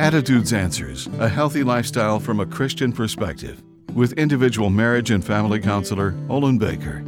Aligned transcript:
Attitudes 0.00 0.54
Answers 0.54 1.08
A 1.18 1.28
Healthy 1.28 1.62
Lifestyle 1.62 2.18
from 2.18 2.40
a 2.40 2.46
Christian 2.46 2.90
Perspective 2.90 3.62
with 3.92 4.14
individual 4.14 4.70
marriage 4.70 5.10
and 5.10 5.22
family 5.22 5.60
counselor 5.60 6.14
Olin 6.30 6.56
Baker. 6.56 7.04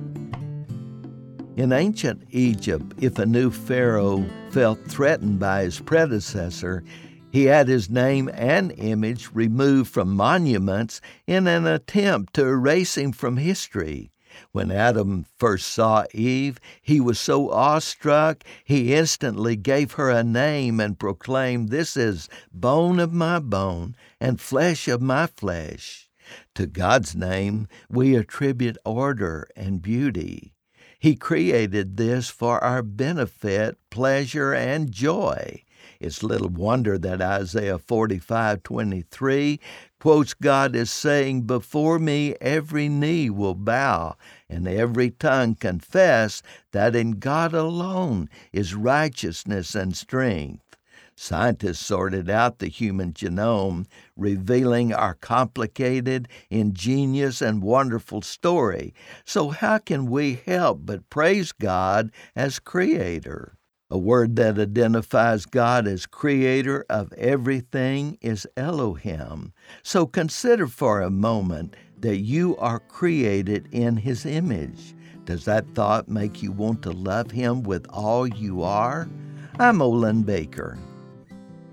In 1.57 1.73
ancient 1.73 2.23
Egypt, 2.33 2.85
if 3.01 3.19
a 3.19 3.25
new 3.25 3.51
pharaoh 3.51 4.27
felt 4.51 4.79
threatened 4.89 5.41
by 5.41 5.63
his 5.63 5.81
predecessor, 5.81 6.85
he 7.31 7.45
had 7.45 7.67
his 7.67 7.89
name 7.89 8.29
and 8.35 8.75
image 8.77 9.31
removed 9.33 9.91
from 9.91 10.15
monuments 10.15 11.01
in 11.27 11.47
an 11.47 11.67
attempt 11.67 12.35
to 12.35 12.45
erase 12.45 12.99
him 12.99 13.13
from 13.13 13.39
history. 13.39 14.11
When 14.53 14.71
Adam 14.71 15.27
first 15.37 15.69
saw 15.69 16.05
Eve, 16.13 16.59
he 16.81 17.01
was 17.01 17.19
so 17.19 17.51
awestruck 17.51 18.45
he 18.65 18.95
instantly 18.95 19.57
gave 19.57 19.93
her 19.93 20.11
a 20.11 20.25
name 20.25 20.81
and 20.81 20.99
proclaimed, 20.99 21.69
This 21.69 21.97
is 21.97 22.29
bone 22.53 22.99
of 22.99 23.13
my 23.13 23.39
bone 23.39 23.95
and 24.21 24.41
flesh 24.41 24.89
of 24.89 25.03
my 25.03 25.27
flesh. 25.27 26.09
To 26.55 26.67
God's 26.67 27.15
name 27.15 27.69
we 27.91 28.17
attribute 28.17 28.79
order 28.85 29.49
and 29.57 29.83
beauty. 29.83 30.55
He 30.99 31.17
created 31.17 31.97
this 31.97 32.29
for 32.29 32.63
our 32.63 32.83
benefit, 32.83 33.77
pleasure, 33.91 34.55
and 34.55 34.93
joy. 34.93 35.65
It's 36.03 36.25
little 36.25 36.49
wonder 36.49 36.99
that 36.99 37.23
Isaiah 37.23 37.79
45:23 37.79 39.61
quotes 40.01 40.35
God 40.35 40.75
as 40.75 40.91
saying, 40.91 41.43
"Before 41.43 42.01
me 42.01 42.35
every 42.41 42.89
knee 42.89 43.31
will 43.31 43.55
bow 43.55 44.17
and 44.49 44.67
every 44.67 45.13
tongue 45.13 45.55
confess 45.55 46.43
that 46.73 46.97
in 46.97 47.21
God 47.21 47.55
alone 47.55 48.29
is 48.53 48.75
righteousness 48.75 49.77
and 49.77 49.97
strength." 49.97 50.77
Scientists 51.15 51.87
sorted 51.87 52.29
out 52.29 52.59
the 52.59 52.67
human 52.67 53.13
genome, 53.13 53.87
revealing 54.17 54.93
our 54.93 55.15
complicated, 55.15 56.27
ingenious, 56.51 57.41
and 57.41 57.63
wonderful 57.63 58.23
story. 58.23 58.93
So, 59.25 59.51
how 59.51 59.79
can 59.79 60.07
we 60.07 60.43
help 60.45 60.81
but 60.85 61.09
praise 61.11 61.53
God 61.53 62.11
as 62.35 62.59
Creator? 62.59 63.57
A 63.93 63.99
word 63.99 64.37
that 64.37 64.59
identifies 64.59 65.45
God 65.45 65.87
as 65.87 66.07
creator 66.07 66.87
of 66.89 67.13
everything 67.13 68.17
is 68.23 68.47
Elohim. 68.57 69.53
So 69.83 70.07
consider 70.07 70.67
for 70.67 71.03
a 71.03 71.11
moment 71.11 71.77
that 72.01 72.21
you 72.21 72.57
are 72.57 72.79
created 72.79 73.69
in 73.71 73.99
His 73.99 74.25
image. 74.25 74.95
Does 75.27 75.45
that 75.45 75.75
thought 75.75 76.09
make 76.09 76.43
you 76.43 76.53
want 76.53 76.81
to 76.85 76.91
love 76.91 77.33
Him 77.33 77.65
with 77.65 77.87
all 77.91 78.27
you 78.27 78.63
are? 78.63 79.11
I'm 79.59 79.83
Olin 79.83 80.23
Baker. 80.23 80.79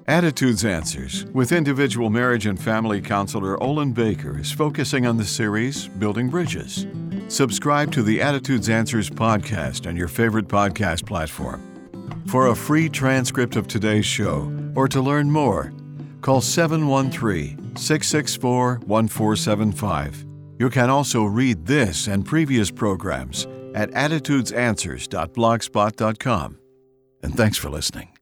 Attitudes 0.05 0.65
Answers 0.65 1.23
with 1.27 1.53
individual 1.53 2.09
marriage 2.09 2.47
and 2.47 2.61
family 2.61 2.99
counselor 2.99 3.63
Olin 3.63 3.93
Baker 3.93 4.37
is 4.37 4.51
focusing 4.51 5.05
on 5.05 5.15
the 5.15 5.23
series 5.23 5.87
Building 5.87 6.27
Bridges. 6.27 6.85
Subscribe 7.29 7.93
to 7.93 8.03
the 8.03 8.21
Attitudes 8.21 8.67
Answers 8.67 9.09
podcast 9.09 9.87
on 9.87 9.95
your 9.95 10.09
favorite 10.09 10.49
podcast 10.49 11.05
platform. 11.05 11.68
For 12.27 12.47
a 12.47 12.55
free 12.55 12.89
transcript 12.89 13.55
of 13.55 13.67
today's 13.67 14.05
show 14.05 14.51
or 14.75 14.87
to 14.87 15.01
learn 15.01 15.31
more, 15.31 15.73
call 16.21 16.41
713 16.41 17.75
664 17.75 18.81
1475. 18.85 20.25
You 20.59 20.69
can 20.69 20.89
also 20.89 21.23
read 21.23 21.65
this 21.65 22.07
and 22.07 22.25
previous 22.25 22.69
programs 22.69 23.47
at 23.73 23.89
attitudesanswers.blogspot.com. 23.91 26.57
And 27.23 27.35
thanks 27.35 27.57
for 27.57 27.69
listening. 27.69 28.18